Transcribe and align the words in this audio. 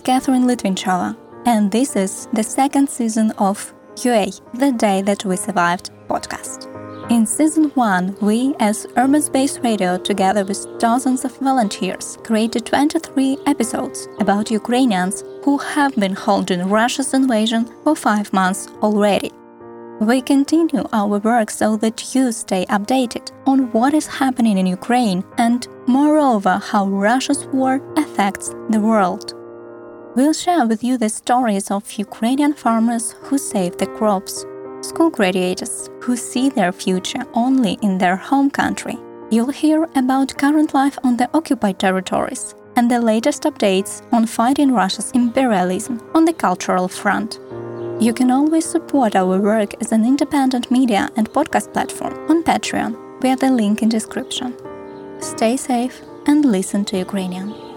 Catherine 0.00 0.48
Litvinchova, 0.48 1.16
and 1.46 1.70
this 1.70 1.94
is 1.94 2.26
the 2.32 2.42
second 2.42 2.90
season 2.90 3.30
of 3.38 3.72
UA, 4.02 4.32
The 4.54 4.72
Day 4.72 5.00
That 5.02 5.24
We 5.24 5.36
Survived 5.36 5.92
podcast. 6.08 6.66
In 7.08 7.24
season 7.24 7.70
1, 7.76 8.16
we, 8.20 8.56
as 8.58 8.88
Urban 8.96 9.22
Space 9.22 9.60
Radio, 9.60 9.96
together 9.96 10.44
with 10.44 10.66
dozens 10.80 11.24
of 11.24 11.38
volunteers, 11.38 12.18
created 12.24 12.66
23 12.66 13.38
episodes 13.46 14.08
about 14.18 14.50
Ukrainians 14.50 15.22
who 15.44 15.56
have 15.58 15.94
been 15.94 16.16
holding 16.16 16.68
Russia's 16.68 17.14
invasion 17.14 17.64
for 17.84 17.94
five 17.94 18.32
months 18.32 18.66
already. 18.82 19.30
We 20.00 20.20
continue 20.20 20.82
our 20.92 21.18
work 21.18 21.50
so 21.50 21.76
that 21.76 22.12
you 22.12 22.32
stay 22.32 22.66
updated 22.66 23.30
on 23.46 23.70
what 23.70 23.94
is 23.94 24.08
happening 24.08 24.58
in 24.58 24.66
Ukraine 24.66 25.22
and, 25.38 25.68
moreover, 25.86 26.58
how 26.58 26.86
Russia's 26.88 27.46
war 27.46 27.80
affects 28.18 28.48
the 28.68 28.80
world. 28.80 29.32
We'll 30.16 30.32
share 30.32 30.66
with 30.66 30.82
you 30.82 30.98
the 30.98 31.08
stories 31.08 31.70
of 31.70 31.92
Ukrainian 31.92 32.52
farmers 32.52 33.14
who 33.22 33.38
save 33.38 33.76
the 33.76 33.86
crops, 33.98 34.44
school 34.80 35.10
graduates 35.10 35.88
who 36.02 36.16
see 36.16 36.48
their 36.48 36.72
future 36.72 37.24
only 37.34 37.78
in 37.80 37.98
their 37.98 38.16
home 38.16 38.50
country. 38.50 38.96
You'll 39.30 39.52
hear 39.62 39.86
about 39.94 40.36
current 40.36 40.74
life 40.74 40.98
on 41.04 41.16
the 41.16 41.30
occupied 41.32 41.78
territories 41.78 42.56
and 42.74 42.90
the 42.90 43.00
latest 43.00 43.44
updates 43.44 44.02
on 44.12 44.26
fighting 44.26 44.72
Russia's 44.72 45.12
imperialism 45.12 46.00
on 46.14 46.24
the 46.24 46.32
cultural 46.32 46.88
front. 46.88 47.38
You 48.00 48.12
can 48.12 48.32
always 48.32 48.64
support 48.64 49.14
our 49.14 49.38
work 49.38 49.70
as 49.80 49.92
an 49.92 50.04
independent 50.04 50.72
media 50.72 51.08
and 51.16 51.30
podcast 51.30 51.72
platform 51.72 52.14
on 52.30 52.42
Patreon 52.42 52.92
via 53.22 53.36
the 53.36 53.50
link 53.50 53.82
in 53.82 53.88
description. 53.88 54.56
Stay 55.20 55.56
safe 55.56 56.02
and 56.26 56.44
listen 56.44 56.84
to 56.86 56.98
Ukrainian. 56.98 57.67